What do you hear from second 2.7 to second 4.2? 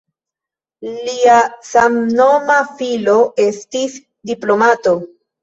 filo estis